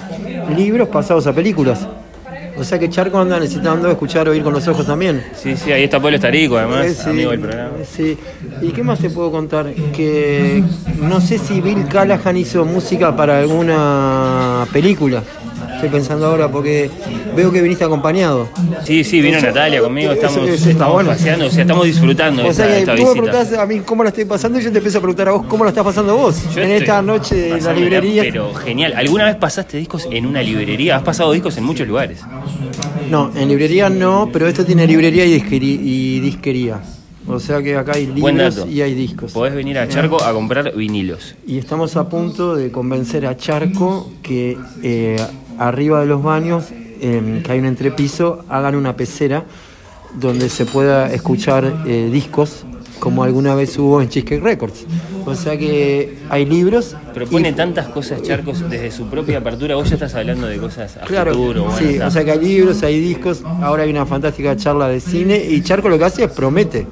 Libros 0.58 0.88
pasados 0.90 1.28
a 1.28 1.34
películas. 1.34 1.88
O 2.58 2.64
sea 2.64 2.80
que 2.80 2.90
Charco 2.90 3.20
anda 3.20 3.40
necesitando 3.40 3.90
escuchar 3.92 4.28
Oír 4.28 4.42
con 4.42 4.54
los 4.54 4.68
Ojos 4.68 4.88
también. 4.88 5.24
Sí, 5.36 5.56
sí, 5.56 5.72
ahí 5.72 5.84
está 5.84 6.00
Pablo 6.00 6.16
Estarico, 6.16 6.58
además, 6.58 6.86
Eh, 6.88 6.96
sí, 6.96 7.10
amigo 7.12 7.30
del 7.30 7.40
programa. 7.42 7.72
Sí. 7.88 8.18
¿Y 8.62 8.70
qué 8.70 8.82
más 8.82 8.98
te 9.00 9.12
puedo 9.12 9.32
contar? 9.32 9.72
Que 9.96 10.64
no 11.00 11.22
sé 11.22 11.38
si 11.38 11.62
Bill 11.62 11.88
Callahan 11.88 12.36
hizo 12.38 12.66
música 12.66 13.16
para 13.16 13.38
alguna 13.40 14.66
película. 14.74 15.22
Estoy 15.84 16.00
pensando 16.00 16.28
ahora 16.28 16.50
porque 16.50 16.90
veo 17.36 17.52
que 17.52 17.62
viniste 17.62 17.84
acompañado. 17.84 18.48
Sí, 18.86 19.04
sí, 19.04 19.20
vino 19.20 19.42
Natalia 19.42 19.82
conmigo, 19.82 20.14
estamos, 20.14 20.48
eso 20.48 20.70
estamos 20.70 20.94
bueno. 20.94 21.10
paseando, 21.10 21.48
o 21.48 21.50
sea, 21.50 21.62
estamos 21.64 21.86
disfrutando 21.86 22.42
de 22.42 22.48
O 22.48 22.52
esta, 22.52 22.64
sea 22.64 22.72
de 22.72 22.78
que 22.78 22.80
esta 22.92 22.96
tú 22.96 23.02
me 23.04 23.10
visita. 23.10 23.32
preguntás 23.32 23.60
a 23.60 23.66
mí 23.66 23.80
cómo 23.82 24.04
la 24.04 24.10
estoy 24.10 24.24
pasando 24.24 24.60
y 24.60 24.64
yo 24.64 24.72
te 24.72 24.78
empiezo 24.78 25.00
a 25.00 25.02
preguntar 25.02 25.28
a 25.28 25.32
vos 25.34 25.46
cómo 25.46 25.66
la 25.66 25.72
estás 25.72 25.84
pasando 25.84 26.16
vos 26.16 26.38
Yo 26.56 26.62
en 26.62 26.72
esta 26.72 27.02
noche 27.02 27.50
en 27.58 27.64
la 27.66 27.74
librería. 27.74 28.24
Pero 28.24 28.54
genial. 28.54 28.94
¿Alguna 28.96 29.26
vez 29.26 29.36
pasaste 29.36 29.78
discos 29.78 30.08
en 30.10 30.26
una 30.26 30.42
librería? 30.42 30.96
Has 30.96 31.04
pasado 31.04 31.34
discos 31.34 31.58
en 31.58 31.66
muchos 31.66 31.86
lugares. 31.86 32.22
No, 33.10 33.30
en 33.36 33.50
librería 33.50 33.90
no, 33.90 34.30
pero 34.32 34.48
esto 34.48 34.64
tiene 34.64 34.88
librería 34.88 35.26
y, 35.26 35.38
disqueri- 35.38 35.80
y 35.84 36.20
disquería. 36.22 36.80
O 37.26 37.40
sea 37.40 37.62
que 37.64 37.78
acá 37.78 37.94
hay 37.96 38.06
libros 38.08 38.66
y 38.70 38.82
hay 38.82 38.94
discos. 38.94 39.32
Podés 39.32 39.56
venir 39.56 39.78
a 39.80 39.88
Charco 39.88 40.22
a 40.22 40.34
comprar 40.34 40.76
vinilos. 40.76 41.36
Y 41.48 41.58
estamos 41.58 41.96
a 41.96 42.10
punto 42.10 42.54
de 42.56 42.70
convencer 42.70 43.26
a 43.26 43.38
Charco 43.38 44.12
que 44.22 44.58
eh, 44.82 45.16
arriba 45.60 46.00
de 46.02 46.06
los 46.08 46.22
baños, 46.24 46.66
que 47.02 47.44
hay 47.50 47.60
un 47.60 47.66
entrepiso, 47.66 48.46
hagan 48.50 48.76
una 48.76 48.96
pecera 48.96 49.44
donde 50.20 50.48
se 50.50 50.66
pueda 50.66 51.12
escuchar 51.12 51.84
eh, 51.86 52.10
discos 52.12 52.66
como 53.00 53.24
alguna 53.24 53.54
vez 53.56 53.78
hubo 53.78 54.02
en 54.02 54.08
Cheesecake 54.08 54.42
Records. 54.42 54.86
O 55.26 55.36
sea 55.36 55.58
que 55.58 56.20
hay 56.30 56.46
libros. 56.46 56.96
Propone 57.14 57.50
y- 57.50 57.54
tantas 57.54 57.88
cosas 57.88 58.22
Charcos 58.22 58.70
desde 58.70 58.92
su 58.92 59.08
propia 59.08 59.40
apertura. 59.40 59.76
Vos 59.76 59.90
ya 59.90 59.96
estás 59.96 60.16
hablando 60.16 60.48
de 60.48 60.58
cosas 60.58 60.96
a 60.96 61.02
Claro, 61.02 61.34
futuro. 61.34 61.64
bueno, 61.66 61.78
sí, 61.78 61.86
está. 61.96 62.08
o 62.08 62.12
sea 62.12 62.24
que 62.24 62.32
hay 62.32 62.40
libros, 62.40 62.82
hay 62.84 63.02
discos, 63.02 63.44
ahora 63.62 63.84
hay 63.84 63.90
una 63.90 64.06
fantástica 64.06 64.56
charla 64.56 64.88
de 64.88 65.02
cine 65.02 65.44
y 65.50 65.62
Charco 65.62 65.90
lo 65.90 65.98
que 65.98 66.06
hace 66.06 66.24
es 66.24 66.32
promete. 66.32 66.88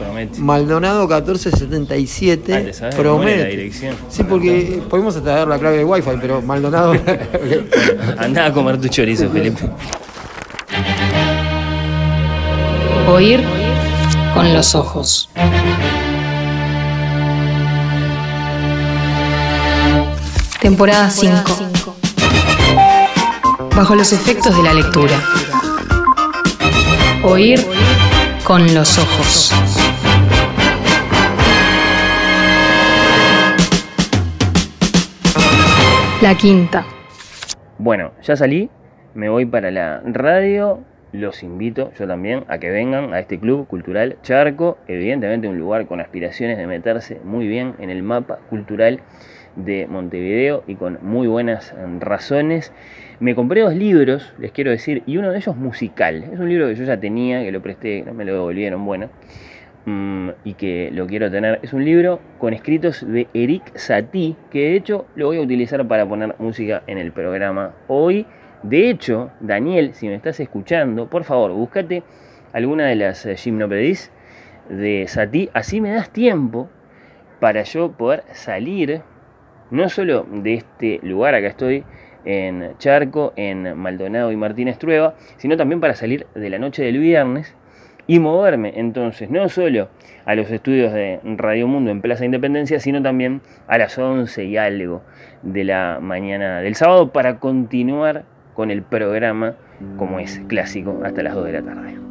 Promete. 0.00 0.38
Maldonado 0.40 1.06
1477 1.06 2.54
Ah, 2.54 2.62
¿te 2.64 2.72
sabes 2.72 2.96
de 2.96 3.02
memoria 3.02 3.20
promete. 3.26 3.42
la 3.42 3.48
dirección? 3.50 3.94
Sí, 4.08 4.24
porque 4.24 4.82
podemos 4.88 5.14
hasta 5.16 5.30
dar 5.36 5.48
la 5.48 5.58
clave 5.58 5.78
de 5.78 5.84
Wi-Fi, 5.84 6.10
pero 6.20 6.40
Maldonado. 6.42 6.94
Andá 8.18 8.46
a 8.46 8.52
comer 8.52 8.80
tu 8.80 8.88
chorizo, 8.88 9.28
Felipe. 9.32 9.68
Oír 13.08 13.42
con 14.34 14.52
los 14.54 14.74
ojos. 14.74 15.28
Temporada 20.60 21.10
5. 21.10 21.56
Bajo 23.74 23.94
los 23.94 24.12
efectos 24.12 24.56
de 24.56 24.62
la 24.62 24.74
lectura. 24.74 25.18
Oír 27.22 27.64
con 28.44 28.72
los 28.74 28.98
ojos. 28.98 29.52
La 36.22 36.34
quinta. 36.34 36.84
Bueno, 37.78 38.12
ya 38.20 38.36
salí, 38.36 38.68
me 39.14 39.30
voy 39.30 39.46
para 39.46 39.70
la 39.70 40.02
radio. 40.04 40.80
Los 41.12 41.42
invito, 41.42 41.92
yo 41.98 42.06
también, 42.06 42.44
a 42.48 42.58
que 42.58 42.68
vengan 42.68 43.14
a 43.14 43.20
este 43.20 43.38
club 43.38 43.66
cultural 43.66 44.18
Charco. 44.22 44.76
Evidentemente 44.86 45.48
un 45.48 45.58
lugar 45.58 45.86
con 45.86 45.98
aspiraciones 45.98 46.58
de 46.58 46.66
meterse 46.66 47.18
muy 47.24 47.48
bien 47.48 47.72
en 47.78 47.88
el 47.88 48.02
mapa 48.02 48.38
cultural 48.50 49.00
de 49.56 49.86
Montevideo 49.86 50.62
y 50.66 50.74
con 50.74 50.98
muy 51.00 51.26
buenas 51.26 51.74
razones. 52.00 52.70
Me 53.18 53.34
compré 53.34 53.62
dos 53.62 53.74
libros, 53.74 54.34
les 54.38 54.52
quiero 54.52 54.70
decir, 54.70 55.02
y 55.06 55.16
uno 55.16 55.30
de 55.30 55.38
ellos 55.38 55.56
musical. 55.56 56.24
Es 56.30 56.38
un 56.38 56.50
libro 56.50 56.68
que 56.68 56.74
yo 56.74 56.84
ya 56.84 57.00
tenía, 57.00 57.42
que 57.42 57.50
lo 57.50 57.62
presté, 57.62 58.02
no 58.04 58.12
me 58.12 58.26
lo 58.26 58.34
devolvieron, 58.34 58.84
bueno, 58.84 59.08
mm, 59.84 60.30
y 60.44 60.54
que 60.54 60.90
lo 60.92 61.06
quiero 61.06 61.30
tener. 61.30 61.58
Es 61.62 61.72
un 61.72 61.84
libro 61.84 62.20
con 62.38 62.54
escritos 62.54 63.06
de 63.06 63.28
Eric 63.34 63.76
Satie, 63.76 64.36
que 64.50 64.60
de 64.60 64.76
hecho 64.76 65.06
lo 65.14 65.26
voy 65.26 65.38
a 65.38 65.42
utilizar 65.42 65.86
para 65.86 66.08
poner 66.08 66.34
música 66.38 66.82
en 66.86 66.98
el 66.98 67.12
programa 67.12 67.74
hoy. 67.88 68.26
De 68.62 68.90
hecho, 68.90 69.30
Daniel, 69.40 69.94
si 69.94 70.08
me 70.08 70.14
estás 70.14 70.38
escuchando, 70.40 71.08
por 71.08 71.24
favor, 71.24 71.52
búscate 71.52 72.02
alguna 72.52 72.86
de 72.86 72.96
las 72.96 73.24
eh, 73.26 73.36
gimnopédies 73.36 74.12
de 74.68 75.06
Satie, 75.08 75.50
así 75.54 75.80
me 75.80 75.90
das 75.90 76.10
tiempo 76.10 76.68
para 77.40 77.62
yo 77.62 77.92
poder 77.92 78.22
salir 78.32 79.02
no 79.70 79.88
solo 79.88 80.26
de 80.30 80.54
este 80.54 81.00
lugar, 81.02 81.34
acá 81.34 81.48
estoy 81.48 81.84
en 82.24 82.76
Charco, 82.78 83.32
en 83.36 83.78
Maldonado 83.78 84.30
y 84.32 84.36
Martínez 84.36 84.78
Trueba, 84.78 85.14
sino 85.38 85.56
también 85.56 85.80
para 85.80 85.94
salir 85.94 86.26
de 86.34 86.50
la 86.50 86.58
noche 86.58 86.82
del 86.82 86.98
viernes 86.98 87.54
y 88.06 88.18
moverme 88.18 88.72
entonces 88.76 89.30
no 89.30 89.48
solo 89.48 89.88
a 90.24 90.34
los 90.34 90.50
estudios 90.50 90.92
de 90.92 91.20
Radio 91.36 91.66
Mundo 91.66 91.90
en 91.90 92.00
Plaza 92.00 92.24
Independencia, 92.24 92.80
sino 92.80 93.02
también 93.02 93.40
a 93.66 93.78
las 93.78 93.98
11 93.98 94.44
y 94.44 94.56
algo 94.56 95.02
de 95.42 95.64
la 95.64 95.98
mañana 96.00 96.60
del 96.60 96.74
sábado 96.74 97.10
para 97.10 97.38
continuar 97.38 98.24
con 98.54 98.70
el 98.70 98.82
programa 98.82 99.54
como 99.96 100.18
es 100.20 100.40
clásico 100.48 101.00
hasta 101.04 101.22
las 101.22 101.34
2 101.34 101.46
de 101.46 101.52
la 101.52 101.62
tarde. 101.62 102.09